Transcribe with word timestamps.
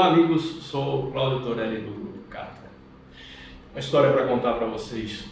Olá, 0.00 0.14
amigos. 0.14 0.62
Sou 0.62 1.08
o 1.08 1.12
Cláudio 1.12 1.42
Torelli 1.46 1.82
do 1.82 1.90
Grupo 1.90 2.20
Catra. 2.30 2.70
Uma 3.70 3.80
história 3.80 4.10
para 4.10 4.26
contar 4.26 4.54
para 4.54 4.66
vocês. 4.66 5.26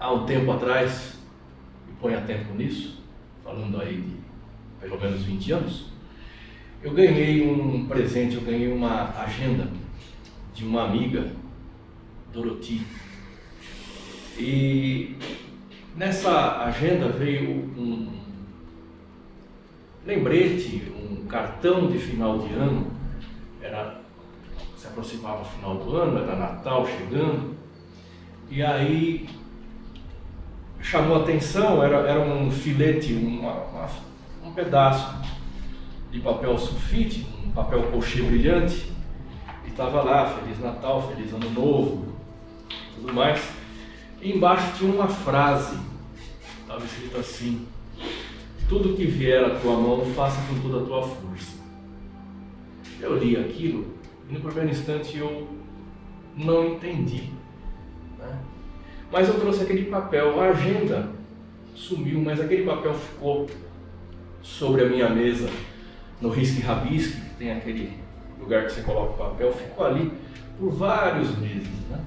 Há 0.00 0.10
um 0.14 0.24
tempo 0.24 0.50
atrás, 0.50 1.18
e 1.86 1.92
ponha 2.00 2.22
tempo 2.22 2.54
nisso, 2.54 3.04
falando 3.44 3.82
aí 3.82 4.00
de 4.00 4.16
pelo 4.80 4.98
menos 4.98 5.24
20 5.24 5.52
anos, 5.52 5.84
eu 6.82 6.94
ganhei 6.94 7.46
um 7.46 7.86
presente, 7.86 8.36
eu 8.36 8.40
ganhei 8.40 8.72
uma 8.72 9.10
agenda 9.20 9.68
de 10.54 10.64
uma 10.64 10.84
amiga, 10.84 11.30
Dorothy. 12.32 12.80
E 14.38 15.18
nessa 15.94 16.62
agenda 16.62 17.10
veio 17.10 17.50
um 17.76 18.10
lembrete, 20.06 20.90
um 20.96 21.26
cartão 21.26 21.90
de 21.90 21.98
final 21.98 22.38
de 22.38 22.54
ano 22.54 22.97
era, 23.62 24.00
se 24.76 24.86
aproximava 24.86 25.42
o 25.42 25.44
final 25.44 25.76
do 25.76 25.96
ano, 25.96 26.18
era 26.18 26.36
Natal 26.36 26.86
chegando, 26.86 27.56
e 28.50 28.62
aí 28.62 29.28
chamou 30.80 31.22
atenção, 31.22 31.82
era, 31.82 31.96
era 31.98 32.20
um 32.20 32.50
filete, 32.50 33.12
uma, 33.12 33.52
uma, 33.52 33.88
um 34.44 34.52
pedaço 34.52 35.14
de 36.10 36.20
papel 36.20 36.56
sulfite, 36.56 37.26
um 37.44 37.50
papel 37.50 37.82
colchê 37.90 38.22
brilhante, 38.22 38.90
e 39.64 39.68
estava 39.68 40.02
lá, 40.02 40.26
Feliz 40.26 40.58
Natal, 40.60 41.08
Feliz 41.08 41.32
Ano 41.32 41.50
Novo, 41.50 42.12
tudo 42.94 43.12
mais. 43.12 43.40
E 44.20 44.32
embaixo 44.32 44.72
tinha 44.76 44.92
uma 44.92 45.08
frase, 45.08 45.78
estava 46.62 46.84
escrito 46.84 47.18
assim, 47.18 47.66
tudo 48.68 48.96
que 48.96 49.04
vier 49.04 49.44
à 49.44 49.58
tua 49.58 49.76
mão, 49.76 50.04
faça 50.14 50.40
com 50.48 50.60
toda 50.60 50.82
a 50.82 50.86
tua 50.86 51.02
força. 51.02 51.58
Eu 53.00 53.16
li 53.16 53.36
aquilo 53.36 53.86
e 54.28 54.32
no 54.32 54.40
primeiro 54.40 54.70
instante 54.70 55.16
eu 55.16 55.48
não 56.36 56.74
entendi. 56.74 57.30
Né? 58.18 58.38
Mas 59.10 59.28
eu 59.28 59.38
trouxe 59.38 59.62
aquele 59.62 59.84
papel, 59.84 60.40
a 60.40 60.48
agenda 60.50 61.10
sumiu, 61.74 62.20
mas 62.20 62.40
aquele 62.40 62.64
papel 62.64 62.94
ficou 62.94 63.48
sobre 64.42 64.84
a 64.84 64.88
minha 64.88 65.08
mesa, 65.08 65.48
no 66.20 66.30
risque 66.30 66.60
rabisque, 66.60 67.20
que 67.20 67.34
tem 67.36 67.52
aquele 67.52 67.98
lugar 68.38 68.66
que 68.66 68.72
você 68.72 68.82
coloca 68.82 69.12
o 69.12 69.30
papel, 69.30 69.52
ficou 69.52 69.86
ali 69.86 70.12
por 70.58 70.70
vários 70.70 71.36
meses. 71.38 71.68
Né? 71.88 72.00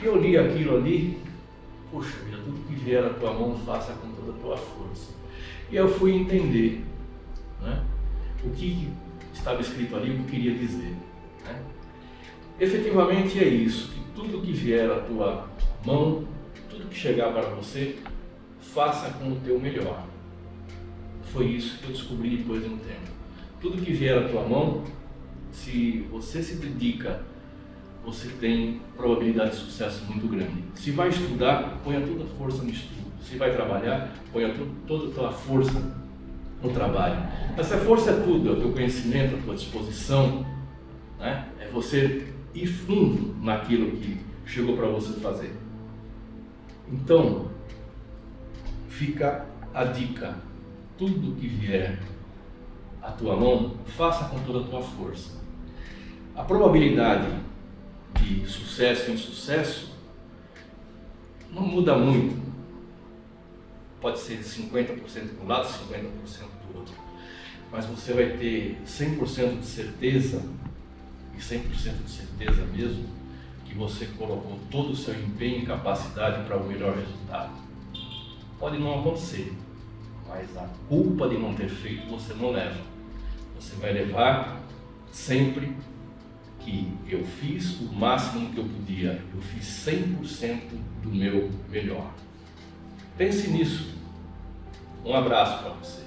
E 0.00 0.06
eu 0.06 0.16
li 0.16 0.36
aquilo 0.36 0.76
ali, 0.76 1.18
puxa 1.90 2.16
vida, 2.24 2.38
tudo 2.38 2.66
que 2.66 2.74
vier 2.74 3.04
à 3.04 3.10
tua 3.10 3.32
mão, 3.32 3.56
faça 3.58 3.92
com 3.94 4.08
toda 4.12 4.32
a 4.32 4.40
tua 4.40 4.56
força. 4.56 5.12
E 5.70 5.76
eu 5.76 5.88
fui 5.88 6.12
entender 6.12 6.84
né, 7.60 7.82
o 8.44 8.50
que 8.50 8.88
estava 9.32 9.60
escrito 9.60 9.96
ali, 9.96 10.14
o 10.14 10.18
que 10.18 10.30
queria 10.30 10.54
dizer. 10.54 10.96
Né? 11.44 11.62
Efetivamente 12.58 13.38
é 13.38 13.48
isso, 13.48 13.90
que 13.90 14.00
tudo 14.14 14.42
que 14.42 14.52
vier 14.52 14.90
à 14.90 15.00
tua 15.00 15.48
mão, 15.84 16.24
tudo 16.68 16.88
que 16.88 16.96
chegar 16.96 17.32
para 17.32 17.48
você, 17.50 17.96
faça 18.60 19.10
com 19.12 19.32
o 19.32 19.36
teu 19.36 19.58
melhor. 19.58 20.04
Foi 21.24 21.46
isso 21.46 21.78
que 21.78 21.84
eu 21.84 21.90
descobri 21.90 22.36
depois 22.38 22.62
de 22.62 22.68
um 22.68 22.78
tempo. 22.78 23.10
Tudo 23.60 23.82
que 23.82 23.92
vier 23.92 24.18
à 24.18 24.28
tua 24.28 24.42
mão, 24.42 24.84
se 25.52 26.06
você 26.10 26.42
se 26.42 26.56
dedica, 26.56 27.22
você 28.04 28.28
tem 28.40 28.80
probabilidade 28.96 29.50
de 29.50 29.56
sucesso 29.56 30.04
muito 30.06 30.26
grande. 30.26 30.64
Se 30.74 30.90
vai 30.90 31.08
estudar, 31.08 31.78
ponha 31.84 32.00
toda 32.00 32.24
a 32.24 32.26
força 32.26 32.62
no 32.62 32.70
estudo. 32.70 33.00
Se 33.22 33.36
vai 33.36 33.52
trabalhar, 33.52 34.12
ponha 34.32 34.54
toda 34.86 35.08
a 35.08 35.14
tua 35.14 35.32
força 35.32 35.94
no 36.62 36.70
trabalho. 36.70 37.22
Essa 37.56 37.78
força 37.78 38.10
é 38.10 38.20
tudo, 38.20 38.48
é 38.48 38.52
o 38.52 38.60
teu 38.60 38.72
conhecimento, 38.72 39.36
a 39.36 39.38
tua 39.38 39.54
disposição, 39.54 40.46
né? 41.18 41.48
é 41.58 41.68
você 41.68 42.32
ir 42.54 42.66
fundo 42.66 43.34
naquilo 43.42 43.92
que 43.92 44.20
chegou 44.44 44.76
para 44.76 44.88
você 44.88 45.18
fazer. 45.20 45.54
Então, 46.90 47.48
fica 48.88 49.46
a 49.72 49.84
dica: 49.84 50.36
tudo 50.98 51.36
que 51.36 51.46
vier 51.46 51.98
à 53.02 53.10
tua 53.10 53.36
mão, 53.36 53.76
faça 53.86 54.28
com 54.28 54.38
toda 54.40 54.60
a 54.60 54.68
tua 54.68 54.82
força. 54.82 55.40
A 56.34 56.42
probabilidade 56.42 57.28
de 58.14 58.46
sucesso 58.46 59.10
e 59.10 59.14
insucesso 59.14 59.96
não 61.52 61.62
muda 61.62 61.96
muito 61.96 62.39
pode 64.00 64.18
ser 64.18 64.38
50% 64.38 65.36
para 65.36 65.44
um 65.44 65.48
lado, 65.48 65.68
50% 65.68 65.80
para 65.88 66.74
o 66.74 66.78
outro. 66.78 66.94
Mas 67.70 67.86
você 67.86 68.12
vai 68.12 68.36
ter 68.36 68.78
100% 68.86 69.60
de 69.60 69.66
certeza, 69.66 70.42
e 71.34 71.38
100% 71.38 72.04
de 72.04 72.10
certeza 72.10 72.64
mesmo, 72.66 73.06
que 73.64 73.74
você 73.74 74.06
colocou 74.18 74.58
todo 74.70 74.90
o 74.90 74.96
seu 74.96 75.14
empenho 75.14 75.62
e 75.62 75.66
capacidade 75.66 76.44
para 76.44 76.56
o 76.56 76.66
melhor 76.66 76.96
resultado. 76.96 77.52
Pode 78.58 78.78
não 78.78 79.00
acontecer, 79.00 79.52
mas 80.28 80.56
a 80.56 80.68
culpa 80.88 81.28
de 81.28 81.38
não 81.38 81.54
ter 81.54 81.68
feito 81.68 82.08
você 82.08 82.34
não 82.34 82.50
leva. 82.50 82.80
Você 83.58 83.76
vai 83.76 83.92
levar 83.92 84.60
sempre 85.12 85.76
que 86.58 86.92
eu 87.08 87.24
fiz 87.24 87.80
o 87.80 87.92
máximo 87.92 88.50
que 88.50 88.58
eu 88.58 88.64
podia, 88.64 89.22
eu 89.34 89.40
fiz 89.40 89.64
100% 89.86 90.60
do 91.02 91.10
meu 91.10 91.50
melhor. 91.68 92.12
Pense 93.20 93.50
nisso. 93.50 93.86
Um 95.04 95.14
abraço 95.14 95.62
para 95.62 95.72
você. 95.74 96.04